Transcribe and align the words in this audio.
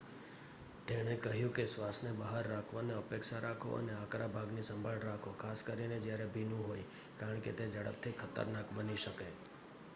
તેણે 0.87 1.15
કહ્યું 1.17 1.51
કે 1.53 1.65
શ્વાસને 1.65 2.13
બહાર 2.13 2.45
રાખવાની 2.45 2.95
અપેક્ષા 2.95 3.41
રાખો 3.41 3.75
અને 3.75 3.93
આકરા 3.95 4.29
ભાગની 4.29 4.63
સંભાળ 4.63 5.01
રાખો 5.01 5.33
ખાસ 5.37 5.65
કરીને 5.67 5.99
જ્યારે 5.99 6.27
ભીનું 6.31 6.65
હોય 6.65 6.87
કારણ 7.19 7.43
કે 7.45 7.57
તે 7.57 7.67
ઝડપથી 7.69 8.17
ખતરનાક 8.17 8.73
બની 8.73 8.99
શકે 8.99 9.27